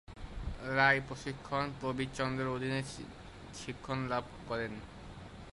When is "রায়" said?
0.75-1.01